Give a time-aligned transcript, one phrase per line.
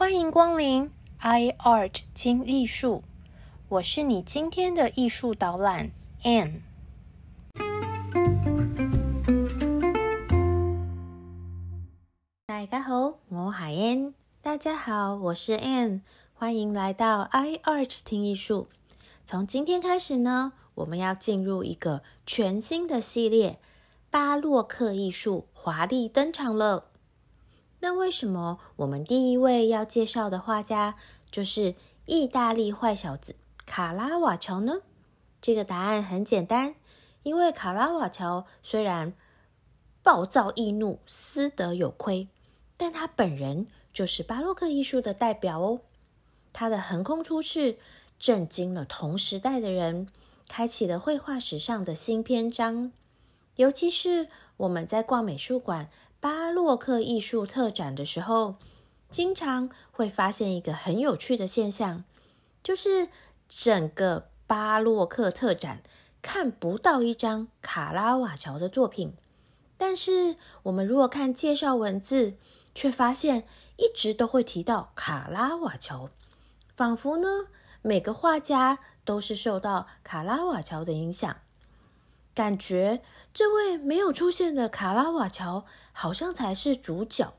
[0.00, 3.02] 欢迎光临 iArt 听艺术，
[3.68, 5.90] 我是你今天的艺术导览
[6.22, 6.60] Anne。
[12.46, 14.12] 大家好，我係 Anne。
[14.40, 16.02] 大家好，我是 Anne。
[16.32, 18.68] 欢迎来到 iArt 听艺术。
[19.24, 23.58] 从今天开始呢，我们要进入一个全新的系列——
[24.10, 26.84] 巴洛克艺术华丽登场了。
[27.80, 30.96] 那为什么我们第一位要介绍的画家
[31.30, 34.80] 就是意大利坏小子卡拉瓦乔呢？
[35.40, 36.74] 这个答案很简单，
[37.22, 39.14] 因为卡拉瓦乔虽然
[40.02, 42.28] 暴躁易怒、私德有亏，
[42.76, 45.80] 但他本人就是巴洛克艺术的代表哦。
[46.52, 47.78] 他的横空出世
[48.18, 50.08] 震惊了同时代的人，
[50.48, 52.90] 开启了绘画史上的新篇章。
[53.54, 55.88] 尤其是我们在逛美术馆。
[56.20, 58.56] 巴洛克艺术特展的时候，
[59.08, 62.04] 经常会发现一个很有趣的现象，
[62.62, 63.08] 就是
[63.48, 65.82] 整个巴洛克特展
[66.20, 69.14] 看不到一张卡拉瓦乔的作品，
[69.76, 72.34] 但是我们如果看介绍文字，
[72.74, 76.10] 却发现一直都会提到卡拉瓦乔，
[76.74, 77.46] 仿佛呢
[77.80, 81.36] 每个画家都是受到卡拉瓦乔的影响。
[82.38, 83.02] 感觉
[83.34, 87.34] 这位没有出现的卡拉瓦乔，好像才是主角，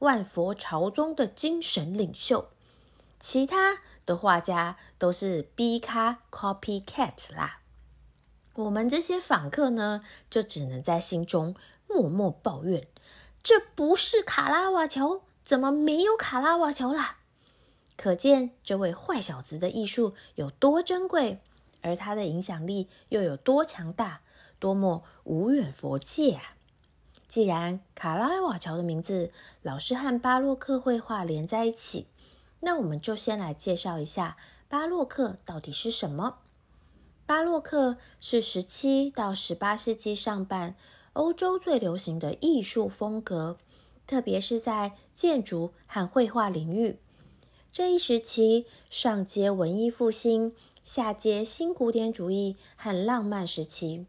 [0.00, 2.50] 万佛朝宗的精神领袖。
[3.18, 7.60] 其他的画家都是 B 咖 copycat 啦。
[8.52, 11.54] 我们这些访客呢，就只能在心中
[11.88, 12.86] 默默抱怨：
[13.42, 17.20] 这不是卡拉瓦乔，怎么没有卡拉瓦乔啦？
[17.96, 21.40] 可见这位坏小子的艺术有多珍贵。
[21.82, 24.20] 而他的影响力又有多强大，
[24.58, 26.54] 多么无远佛界啊！
[27.28, 29.30] 既然卡拉瓦乔的名字
[29.62, 32.06] 老是和巴洛克绘画连在一起，
[32.60, 34.36] 那我们就先来介绍一下
[34.68, 36.38] 巴洛克到底是什么。
[37.26, 40.74] 巴洛克是十七到十八世纪上半
[41.12, 43.58] 欧洲最流行的艺术风格，
[44.06, 46.98] 特别是在建筑和绘画领域。
[47.70, 50.54] 这一时期上接文艺复兴。
[50.88, 54.06] 下接新古典主义和浪漫时期。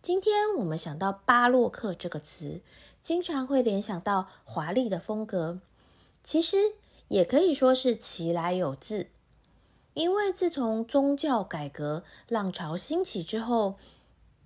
[0.00, 2.62] 今天我们想到巴洛克这个词，
[3.02, 5.60] 经常会联想到华丽的风格。
[6.24, 6.56] 其实
[7.08, 9.08] 也可以说是其来有自，
[9.92, 13.76] 因为自从宗教改革浪潮兴起之后，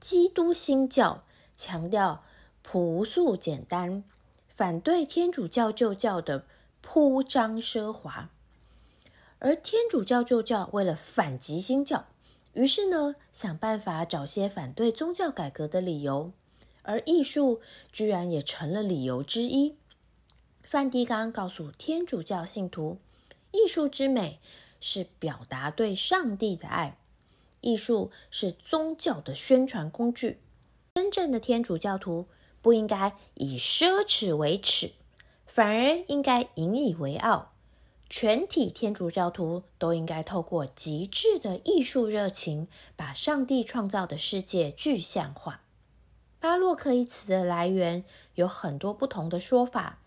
[0.01, 1.23] 基督新教
[1.55, 2.25] 强调
[2.63, 4.03] 朴素简单，
[4.49, 6.47] 反对天主教旧教的
[6.81, 8.31] 铺张奢华。
[9.45, 12.07] 而天主教旧教为了反击新教，
[12.55, 16.33] 于是呢想办法找些反对宗教改革的理由，
[16.81, 17.61] 而艺术
[17.93, 19.77] 居然也成了理由之一。
[20.63, 22.97] 梵蒂冈告诉天主教信徒，
[23.53, 24.41] 艺术之美
[24.81, 26.97] 是表达对上帝的爱，
[27.61, 30.39] 艺术是宗教的宣传工具。
[30.95, 32.29] 真正的天主教徒
[32.63, 34.93] 不应该以奢侈为耻，
[35.45, 37.51] 反而应该引以为傲。
[38.17, 45.63] 全体天主教徒都应该透过极致的艺术热情，把上帝创造的世界具象化。
[46.39, 48.05] 巴洛克一词的来源
[48.37, 49.99] 有很多不同的说法，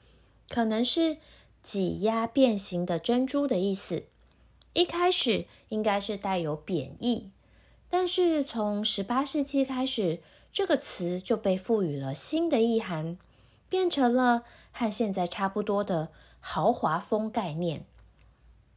[0.48, 1.18] 可能是
[1.62, 4.06] 挤压变形的珍珠的意思。
[4.72, 7.32] 一开始应该是带有贬义，
[7.90, 10.22] 但是从十八世纪开始，
[10.54, 13.18] 这个词就被赋予了新的意涵，
[13.68, 17.86] 变成了和现在差不多的豪华风概念。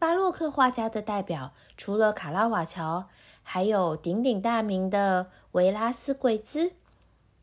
[0.01, 3.11] 巴洛克画家的代表，除了卡拉瓦乔，
[3.43, 6.73] 还有鼎鼎大名的维拉斯贵兹、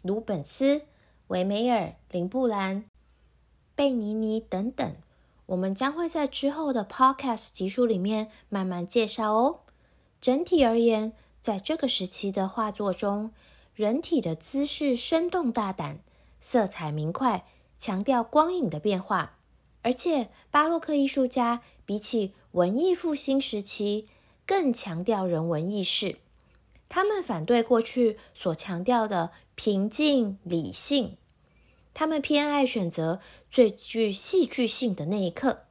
[0.01, 0.81] 鲁本斯、
[1.27, 2.85] 维梅尔、林布兰、
[3.75, 4.95] 贝尼尼等等。
[5.45, 9.59] 我们将会在之后的 Podcast 集数里面慢慢介绍哦。
[10.19, 13.31] 整体而言，在这个时期的画作中，
[13.75, 15.99] 人体的姿势生动大胆，
[16.39, 17.45] 色彩明快，
[17.77, 19.35] 强调光影的变化。
[19.83, 24.07] 而且，巴洛克艺术家比起文艺复兴时期
[24.47, 26.17] 更强调人文意识。
[26.89, 31.17] 他们反对过去所强调的平静理性，
[31.93, 33.19] 他们偏爱选择
[33.51, 35.65] 最具戏剧性的那一刻，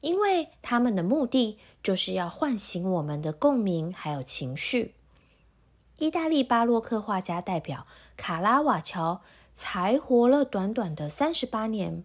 [0.00, 4.94] 因为他们的目的就是要唤醒我们的共鸣还有情绪。
[5.98, 9.20] 意大利巴洛克画家代表卡拉瓦乔
[9.52, 12.02] 才活了短短的三十八年。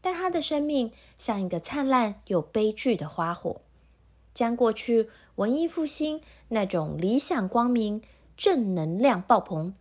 [0.00, 3.62] 但他的生命像一个灿烂又悲剧的花火，
[4.38, 6.20] 将过去文艺复兴
[6.50, 8.00] 那种理想光明、
[8.36, 9.74] 正能量爆棚、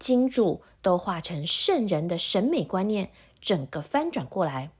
[0.00, 4.72] 金主都化成圣人的审美观念整个翻转过来。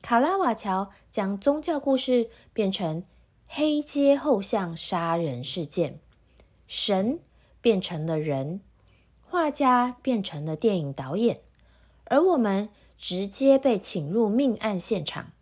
[0.00, 3.04] 卡拉瓦乔将宗教故事变成
[3.46, 6.00] 黑街后巷杀人事件，
[6.66, 7.18] 神
[7.60, 8.62] 变成了人，
[9.20, 11.42] 画家变成了电影导演，
[12.04, 15.32] 而我们直接被请入命案现场，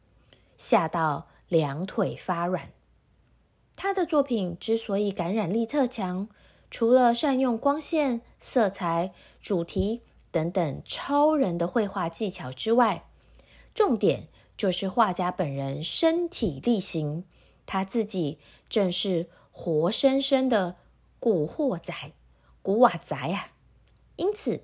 [0.57, 2.73] 吓到两腿发软。
[3.83, 6.29] 他的作品之所以感染力特强，
[6.71, 13.09] 除了善用光线、色彩、主题等等超人的绘画技巧之外，
[13.75, 14.29] 重点。
[14.57, 17.25] 就是画家本人身体力行，
[17.67, 18.39] 他自己
[18.69, 20.77] 正是活生生的
[21.19, 21.93] 古惑仔、
[22.61, 23.51] 古瓦仔啊！
[24.15, 24.63] 因此，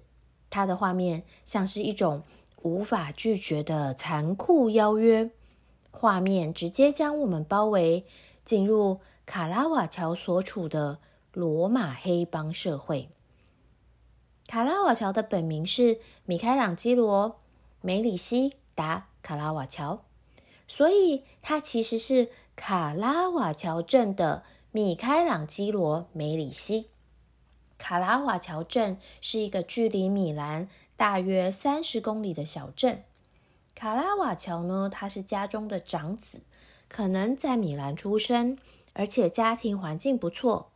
[0.48, 2.22] 他的画面像是一种
[2.62, 5.30] 无法拒绝的残酷邀约，
[5.90, 8.06] 画面直接将我们包围，
[8.48, 11.00] 进入卡拉瓦乔所处的
[11.34, 13.10] 罗马黑帮社会。
[14.46, 17.30] 卡拉瓦乔的本名是米开朗基罗·
[17.82, 19.08] 梅里西达。
[19.20, 20.02] 卡拉瓦乔，
[20.66, 26.88] 所以他其实是卡拉瓦乔镇的米开朗基罗·梅里西。
[27.76, 33.04] 卡拉瓦乔镇是一个距离米兰大约三十公里的小镇。
[33.74, 36.40] 卡拉瓦乔呢，他是家中的长子，
[36.88, 38.58] 可能在米兰出生，
[38.94, 40.70] 而且家庭环境不错。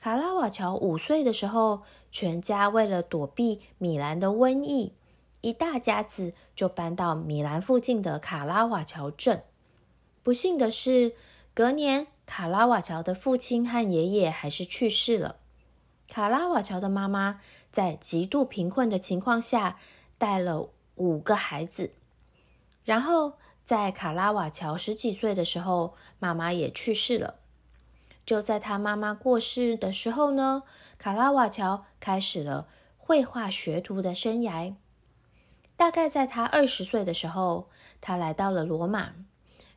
[0.00, 4.94] 卡拉瓦乔五岁的时候，全家为了躲避米兰的瘟疫。
[5.42, 9.42] 一大家子就搬到米兰附近的卡拉瓦乔镇。
[10.22, 11.14] 不幸的是，
[11.54, 15.36] 隔年卡拉瓦乔的父亲和爷爷还是去世了。
[16.08, 19.78] 卡拉瓦乔的妈妈在极度贫困的情况下
[20.18, 21.92] 带了五个孩子。
[22.84, 23.34] 然后
[23.70, 27.36] 在卡拉瓦乔十几岁的时候，妈妈也去世了。
[28.26, 30.64] 就在他妈妈过世的时候呢，
[30.98, 32.66] 卡拉瓦乔开始了
[32.98, 34.74] 绘画学徒的生涯。
[35.76, 37.68] 大概在他二十岁的时候，
[38.00, 39.12] 他来到了罗马。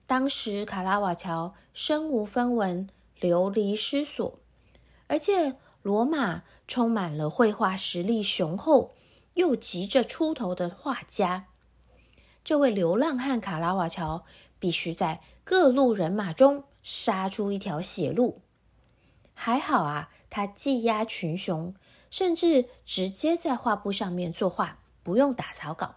[0.08, 4.40] 当时卡拉瓦乔身无分文，流离失所，
[5.06, 8.96] 而且罗马充满了绘画实力雄厚
[9.36, 11.46] 又急着出头的画家。
[12.44, 14.26] 这位流浪汉卡拉瓦乔
[14.60, 18.42] 必须在各路人马中杀出一条血路。
[19.34, 21.74] 还好啊，他技压群雄，
[22.10, 24.80] 甚至直接在画布上面作画。
[25.06, 25.96] 不用打草稿，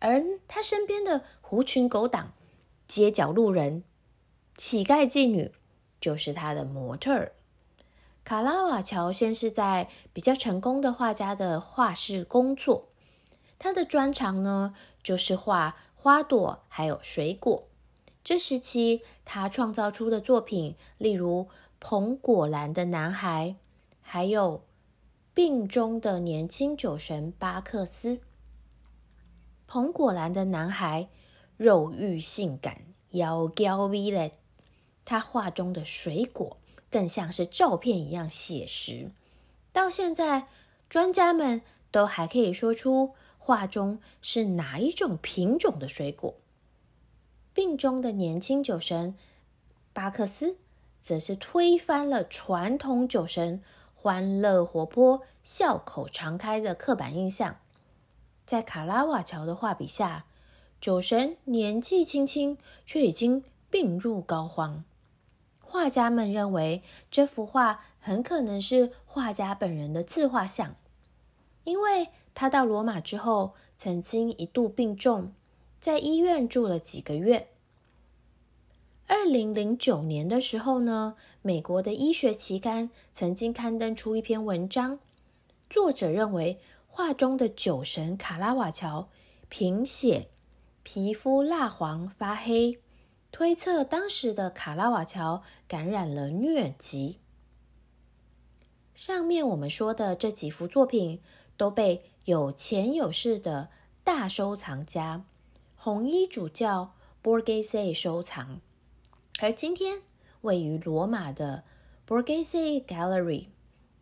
[0.00, 2.32] 而他身边的狐群狗党、
[2.88, 3.84] 街角路人、
[4.56, 5.52] 乞丐妓女，
[6.00, 7.34] 就是他的模特儿。
[8.24, 12.88] 卡拉瓦乔先是在比较成功的画家的画室工作，
[13.56, 14.74] 他的专长呢
[15.08, 17.68] 就是画花朵还有水果。
[18.22, 21.44] 这时期他创造出的作品，例如
[21.80, 23.48] 《彭果兰的男孩》，
[24.02, 24.62] 还有。
[25.34, 28.18] 病中的年轻酒神巴克斯，
[29.68, 31.08] 彭果兰的男孩，
[31.56, 34.32] 肉欲性感，妖娇 V 嘞。
[35.04, 36.56] 他画中的水果
[36.90, 39.12] 更像是照片一样写实。
[39.72, 40.48] 到现在，
[40.88, 41.62] 专家们
[41.92, 43.14] 都还可以说出
[43.48, 46.34] 画中是哪一种品种的水果。
[47.54, 49.16] 病中的年轻酒神
[49.94, 50.58] 巴克斯，
[51.00, 53.62] 则是推翻了传统酒神。
[53.94, 57.56] 欢乐活泼、笑口常开的刻板印象，
[58.44, 60.26] 在卡拉瓦乔的画笔下，
[60.78, 64.82] 酒神年纪轻轻，却已经病入膏肓。
[65.58, 70.76] 画家们认为这幅画很可能是画家本人的自画像，
[71.64, 75.32] 因为他到罗马之后，曾经一度病重，
[75.80, 77.48] 在医院住了几个月。
[79.08, 85.00] 二零零九年的时候呢，美国的医学期刊曾经刊登出一篇文章，
[85.68, 89.08] 作者认为画中的酒神卡拉瓦乔
[89.48, 90.28] 贫血、
[90.84, 92.78] 皮肤蜡黄发黑，
[93.32, 97.18] 推测当时的卡拉瓦乔感染了疟疾。
[98.94, 101.20] 上面我们说的这几幅作品
[101.58, 103.68] 都被有钱有势的
[104.02, 105.24] 大收藏家
[105.76, 108.60] 红衣主教 b o r g e s e 收藏。
[109.40, 110.00] 而今天
[110.40, 111.64] 位于罗马的
[112.06, 113.48] （Borgese Gallery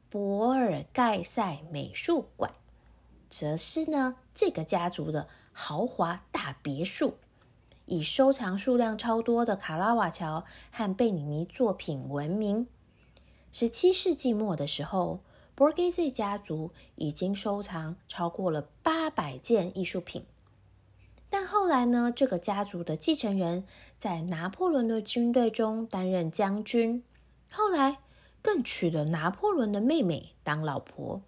[0.09, 2.53] 博尔盖塞美术馆，
[3.29, 7.15] 则是呢这个家族的豪华大别墅，
[7.87, 12.67] 以收藏数量超多的卡拉瓦乔和贝尼尼作品闻名。
[13.51, 15.21] 十七世纪末的时候
[15.57, 20.27] ，Borghese 家族已经收藏超过了八百件艺术品。
[21.29, 22.13] 但后来呢？
[22.15, 23.65] 这个家族的继承人
[23.99, 27.03] 在拿破仑的军队中担任将军，
[27.51, 27.99] 后来
[28.41, 31.23] 更娶了拿破仑的妹妹当老婆。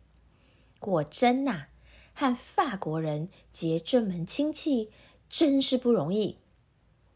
[0.79, 1.67] 果真呐，
[2.15, 4.91] 和法国人结这门亲戚
[5.29, 6.39] 真是不容易。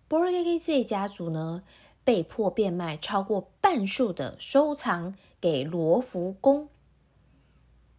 [0.09, 1.63] Borghese 家族呢，
[2.03, 6.69] 被迫变卖超过半数的收藏给罗浮宫。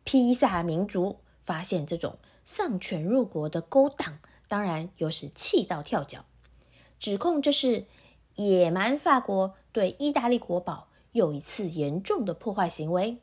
[0.03, 6.25] 披萨民族发现这种丧权入国的勾当，当然又是气到跳脚，
[6.99, 7.85] 指控这是
[8.35, 13.19] 野蛮法国对意大利国宝又一次严重的破坏行为。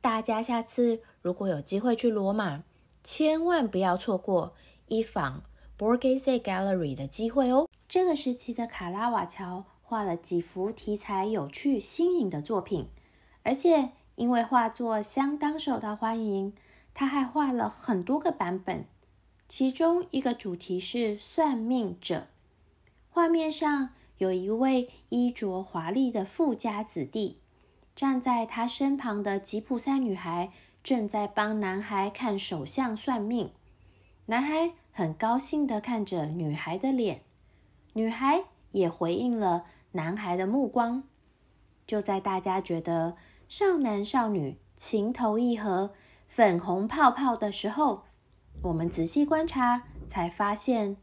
[0.00, 2.64] 大家下次如果有机会去罗马，
[3.04, 4.54] 千万不要错过
[4.88, 5.44] 一访
[5.78, 7.68] Borghese Gallery 的机会哦。
[7.88, 12.88] 这个时期的卡拉瓦乔画了几幅题材有趣、新颖的作品，
[13.42, 16.52] 而且因为画作相当受到欢迎，
[16.94, 18.84] 他还画了很多个版本。
[19.48, 22.28] 其中一个主题是算命者，
[23.10, 27.38] 画面上有一位衣着华丽的富家子弟。
[27.94, 30.50] 站在他身旁的吉普赛女孩
[30.82, 33.52] 正在帮男孩看手相算命，
[34.26, 37.20] 男孩很高兴地看着女孩的脸，
[37.92, 41.04] 女孩也回应了男孩的目光。
[41.86, 43.16] 就在大家觉得
[43.54, 45.92] 少男少女情投意合、
[46.26, 48.04] 粉红泡泡的时候，
[48.62, 50.96] 我们仔细观察，才发现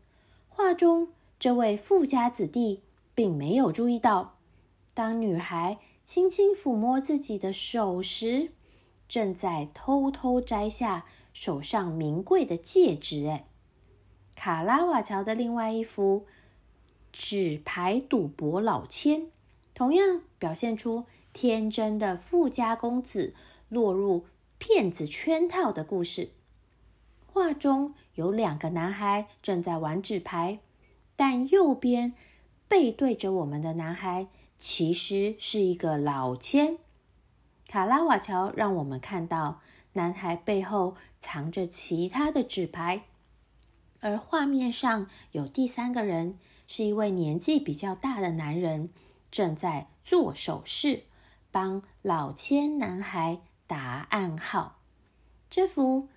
[0.48, 2.82] 画中这位富家子弟
[3.14, 4.40] 并没有注意到，
[4.96, 5.78] 当女孩。
[6.04, 8.50] 轻轻抚摸自己的手时，
[9.08, 13.28] 正在偷偷摘下手上名贵的戒指。
[13.28, 13.46] 哎，
[14.36, 16.26] 卡拉瓦乔的另外一幅
[17.12, 19.28] 纸牌赌博老千，
[19.76, 21.06] 同样表现出
[21.42, 23.34] 天真的富家公子
[23.70, 24.26] 落入
[24.58, 26.32] 骗子圈套的故事。
[27.28, 30.60] 画中有两个男孩正在玩纸牌，
[31.16, 32.14] 但右边
[32.68, 34.28] 背对着我们的男孩。
[34.60, 36.78] 其实是一个老千。
[37.70, 39.62] 卡拉瓦乔让我们看到
[39.94, 43.04] 男孩背后藏着其他的纸牌，
[44.02, 48.90] 而画面上有第三个人，是一位年纪比较大的男人，
[49.32, 51.04] 正在做手势，
[51.52, 54.80] 帮老千男孩答暗号。
[55.50, 56.08] 这幅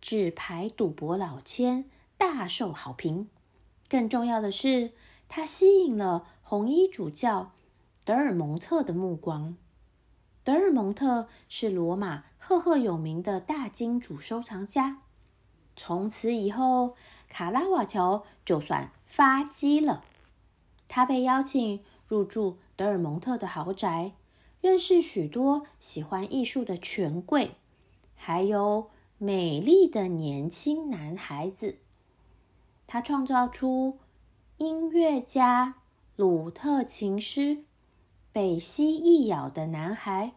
[0.00, 1.84] 纸牌赌博老千
[2.16, 3.28] 大受好评，
[3.88, 4.92] 更重要的是，
[5.28, 7.52] 它吸引了红衣主教。
[8.04, 9.56] 德尔蒙特的目光。
[10.42, 15.02] 德尔蒙特是罗马赫赫有名的大金主收藏家。
[15.76, 16.96] 从此以后，
[17.28, 20.02] 卡拉瓦乔就算发迹了。
[20.88, 24.12] 他被邀请入住德尔蒙特的豪宅，
[24.60, 27.52] 认识许多喜欢艺术的权贵，
[28.14, 31.78] 还有美丽的年轻男孩子。
[32.86, 33.98] 他创造出
[34.56, 35.76] 音乐家
[36.16, 37.64] 鲁特琴师。
[38.30, 40.34] 被蜥一咬的男孩、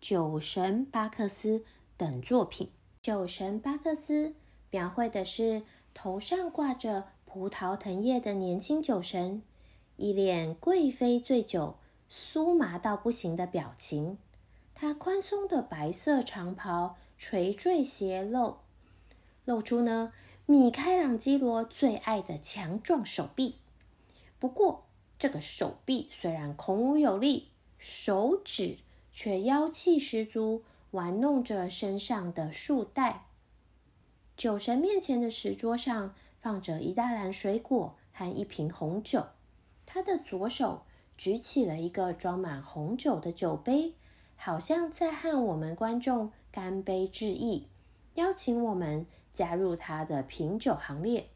[0.00, 1.62] 酒神巴克斯
[1.96, 2.70] 等作品。
[3.00, 4.34] 酒神巴克斯
[4.72, 5.62] 描绘的是
[5.94, 9.42] 头上挂着葡萄藤叶的年轻酒神，
[9.96, 11.76] 一脸贵妃醉酒、
[12.08, 14.18] 酥麻到不行的表情。
[14.74, 18.58] 他宽松的白色长袍垂坠斜露，
[19.44, 20.12] 露出呢
[20.46, 23.56] 米开朗基罗最爱的强壮手臂。
[24.38, 24.86] 不过，
[25.18, 28.78] 这个手臂虽然孔武有力，手指
[29.12, 30.62] 却妖气十足，
[30.92, 33.26] 玩弄着身上的束带。
[34.36, 39.26] 酒神面前的石桌上放着一大篮水果和一瓶红酒，
[39.84, 40.84] 他的左手
[41.18, 43.94] 举起了一个装满红酒的酒杯，
[44.36, 47.66] 好像在和我们观众干杯致意，
[48.14, 51.28] 邀请我们加入他的品酒行列。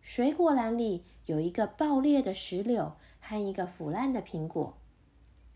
[0.00, 4.78] 水果篮里有一个爆裂的石榴和一个腐烂的苹果。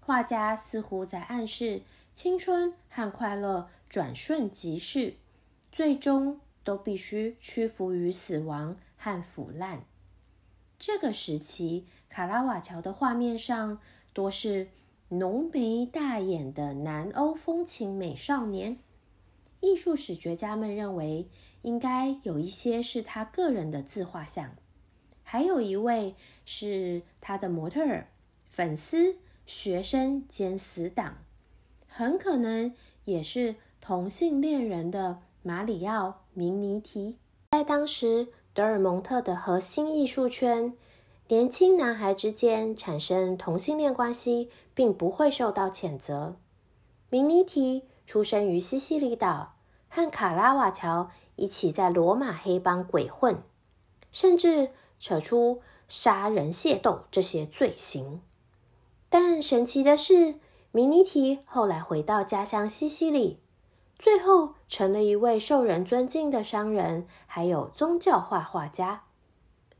[0.00, 5.14] 画家似乎在暗示青春和快乐转瞬即逝，
[5.70, 9.84] 最终都必须屈服于死亡和腐烂。
[10.78, 13.80] 这个时期，卡拉瓦乔的画面上
[14.12, 14.68] 多是
[15.08, 18.78] 浓眉大眼的南欧风情美少年。
[19.60, 21.28] 艺术史学家们认为。
[21.62, 24.54] 应该有一些是他个人的自画像，
[25.24, 26.14] 还有一位
[26.44, 28.06] 是他的模特儿、
[28.52, 29.16] 粉丝、
[29.46, 31.16] 学生兼死党，
[31.88, 32.72] 很可能
[33.04, 37.18] 也是同性恋人的马里奥·明尼提。
[37.50, 40.72] 在当时，德尔蒙特的核心艺术圈，
[41.28, 46.36] 年轻男孩之间产生同性恋关系，并不会受到谴责。
[47.10, 49.56] 明尼提出生于西西里岛，
[49.90, 51.10] 和卡拉瓦乔。
[51.34, 53.42] 一起在罗马黑帮鬼混，
[54.10, 58.22] 甚至扯出杀人械斗这些罪行。
[59.10, 60.36] 但神奇的是，
[60.72, 63.38] 明尼提后来回到家乡西西里，
[63.98, 69.04] 最后成了一位受人尊敬的商人，还有宗教画画家。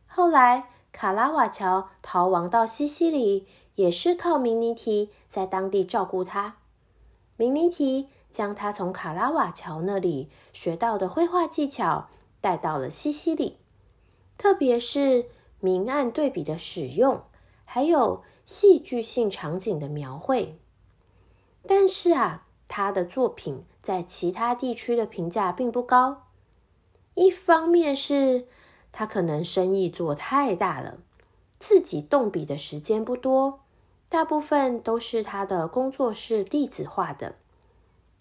[0.06, 6.56] 后来，卡拉瓦乔逃亡到西西里，也是靠明尼提在当地照顾他。
[7.36, 12.08] 明尼提将他从卡拉瓦乔那里学到的绘画技巧
[12.40, 13.58] 带到了西西里，
[14.38, 15.26] 特别是
[15.60, 17.24] 明暗对比的使用，
[17.66, 20.58] 还有戏剧性场景的描绘。
[21.66, 26.24] 但是啊，他的作品在其他地区的评价并不高。
[27.14, 28.46] 一方面是
[28.92, 30.98] 他可能生意做太大了，
[31.58, 33.60] 自己动笔的时间不多。
[34.08, 37.34] 大部分都是他的工作室弟子画的。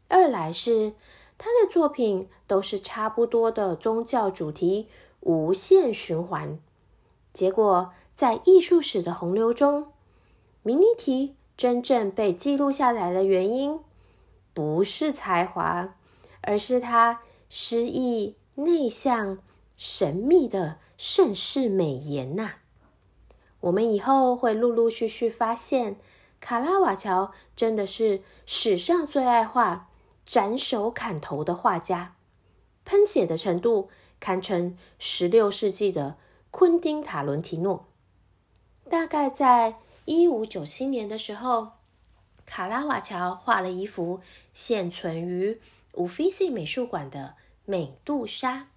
[0.08, 0.94] 二来是
[1.38, 4.88] 他的作品都是差不多的宗教主题，
[5.20, 6.60] 无限循环。
[7.34, 9.88] 结果在艺术史的洪流中，
[10.64, 13.80] 明尼提真正被记录下来的原因，
[14.56, 15.96] 不是才华，
[16.42, 19.40] 而是他诗意、内向、
[19.76, 22.54] 神秘的盛世美颜呐。
[23.60, 25.98] 我们以后会陆陆续续发现，
[26.40, 29.90] 卡拉瓦乔真的是史上最爱画、
[30.26, 32.16] 斩首砍头的画家，
[32.86, 33.90] 喷血的程度
[34.22, 36.16] 堪称十六世纪的
[36.50, 37.88] 昆汀·塔伦提诺。
[38.90, 41.72] 大概在一五九七年的时候，
[42.46, 44.22] 卡拉瓦乔画了一幅
[44.54, 45.60] 现存于
[45.94, 47.36] 乌菲西美术馆的
[47.66, 48.68] 美杜莎。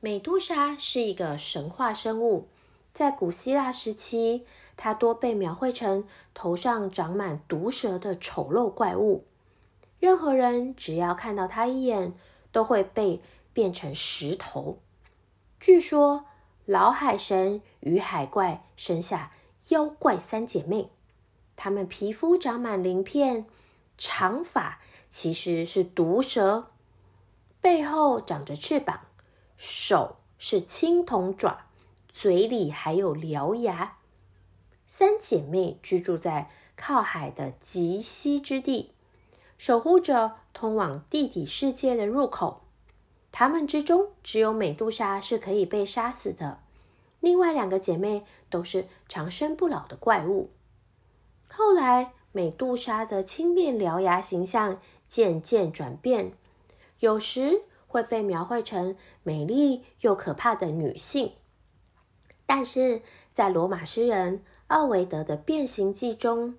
[0.00, 2.48] 美杜莎是一个神话生物。
[2.92, 4.44] 在古希腊时期，
[4.76, 9.24] 它多被描绘成头上长满毒蛇的丑陋怪物。
[10.00, 12.14] 任何人只要看到它一眼，
[12.50, 13.20] 都会被
[13.52, 14.78] 变成石头。
[15.60, 16.24] 据说，
[16.64, 19.32] 老海神与海怪生下
[19.68, 20.90] 妖怪三姐妹，
[21.60, 23.44] 她们皮肤长满鳞片，
[23.98, 24.78] 长发
[25.10, 26.70] 其实是毒蛇，
[27.60, 29.00] 背后长着翅膀，
[29.56, 31.66] 手是青铜爪。
[32.08, 33.98] 嘴里还有獠牙。
[34.86, 38.92] 三姐妹居住在靠海的极西之地，
[39.56, 42.62] 守护着通往地底世界的入口。
[43.32, 46.60] 她们之中，只有美杜莎是可以被杀死的，
[47.18, 50.50] 另外两个姐妹都是长生不老的怪物。
[51.58, 56.32] 后来，美杜莎的青面獠牙形象渐渐转变，
[57.00, 58.94] 有时会被描绘成
[59.24, 61.32] 美丽又可怕的女性。
[62.46, 66.56] 但是在罗马诗人奥维德的《变形记》中，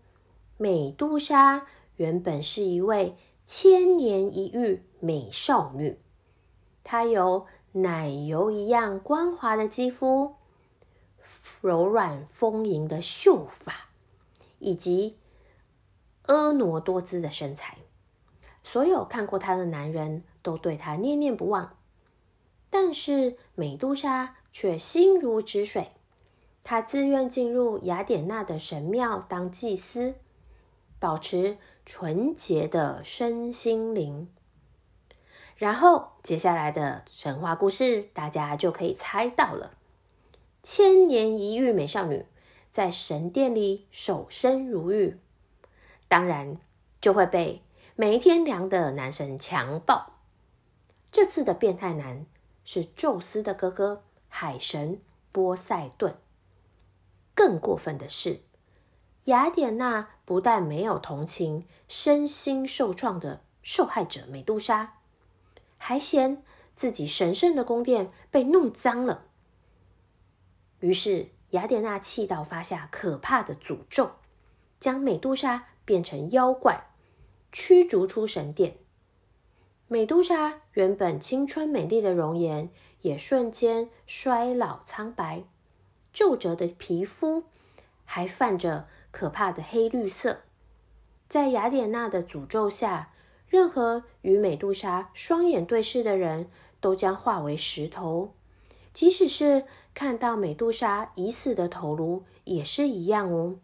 [0.57, 5.97] 美杜莎原本是一位千年一遇美少女。
[6.83, 10.35] 她有奶油一样光滑的肌肤、
[11.61, 13.88] 柔软丰盈的秀发，
[14.59, 15.17] 以及
[16.27, 17.77] 婀娜多姿的身材。
[18.63, 21.75] 所有看过她的男人都对她念念不忘。
[22.69, 24.35] 但是美杜莎。
[24.51, 25.91] 却心如止水。
[26.63, 30.15] 她自愿进入雅典娜的神庙当祭司，
[30.97, 34.27] 保持纯洁的身心灵。
[35.55, 39.77] 然后，接下来的神话故事，大家就可以猜到了：
[40.63, 42.25] 千年一遇美少女
[42.79, 45.19] 在神殿里守身如玉，
[46.07, 46.61] 当然
[47.01, 47.61] 就会被
[47.97, 50.13] 没天良的男神强暴。
[51.11, 52.25] 这次的变态男
[52.63, 54.05] 是宙斯的哥哥。
[54.29, 55.01] 海神
[55.33, 56.15] 波塞顿。
[57.35, 58.43] 更过分的是，
[59.25, 64.99] 雅典娜不但没有同情身心受创的受害者美杜莎，
[65.77, 66.41] 还嫌
[66.73, 69.25] 自己神圣的宫殿被弄脏了。
[70.79, 74.11] 于是，雅典娜气到发下可怕的诅咒，
[74.79, 76.91] 将美杜莎变成妖怪，
[77.51, 78.77] 驱逐出神殿。
[79.87, 82.69] 美杜莎原本青春美丽的容颜。
[83.01, 85.45] 也瞬间衰老苍白，
[86.11, 87.45] 皱褶的皮肤
[88.03, 90.41] 还泛着可怕的黑绿色。
[91.29, 93.13] 在雅典娜的诅咒下，
[93.47, 96.49] 任何与美杜莎双眼对视的人
[96.81, 98.33] 都将化为石头，
[98.93, 103.57] 即使是看到美杜莎已死的头颅也是一样哦。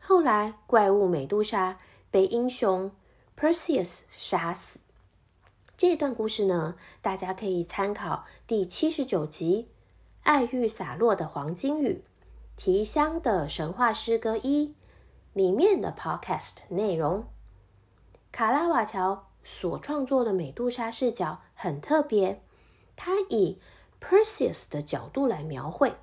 [0.00, 1.78] 后来，怪物美杜莎
[2.10, 2.90] 被英雄
[3.38, 4.80] Perseus 杀死。
[5.76, 9.68] 这段故事呢，大家可以参考第七十九集
[10.22, 12.02] 《爱欲洒落的黄金雨》
[12.56, 14.74] 提香的神话诗歌一
[15.34, 17.26] 里面的 Podcast 内容。
[18.32, 22.42] 卡拉瓦乔所创作的美杜莎视角很特别，
[22.96, 23.58] 他以
[24.00, 25.96] Perseus 的角度来描绘，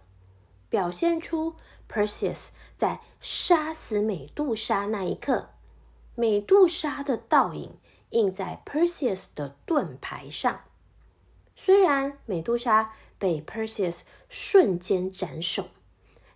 [0.69, 1.55] 表现出
[1.89, 5.49] Perseus 在杀死美杜莎那一刻，
[6.15, 7.77] 美杜莎的倒影。
[8.13, 10.65] 印在 Perseus 的盾牌上。
[11.55, 15.69] 虽然美杜莎被 Perseus 瞬间斩首，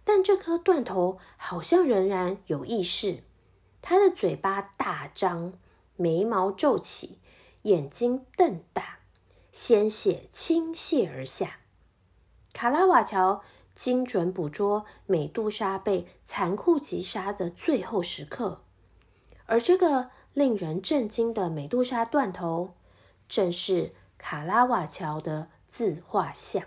[0.03, 3.19] 但这颗断头好像仍然有意识。
[3.79, 5.53] 他的嘴巴大张，
[5.95, 7.19] 眉毛皱起，
[7.61, 8.96] 眼睛瞪大，
[9.59, 11.61] 鲜血倾泻而下。
[12.53, 13.41] 卡拉瓦乔
[13.73, 18.61] 精准捕捉美杜莎被残酷击杀的最后时刻，
[19.47, 22.75] 而这个令人震惊的美杜莎断头，
[23.27, 26.61] 正是卡拉瓦乔的自画像。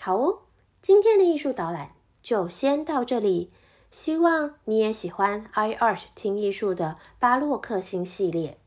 [0.00, 0.44] 好哦，
[0.80, 3.52] 今天的艺术导览就先到这里。
[3.90, 8.58] 希望你也喜欢 iArt 听艺术的巴洛克新系列。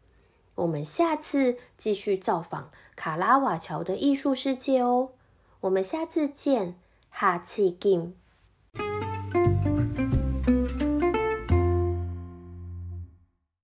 [0.59, 5.09] 我们下次继续造访卡拉瓦乔的艺术世界哦。
[5.61, 6.75] 我们下次见，
[7.09, 8.15] 哈气金。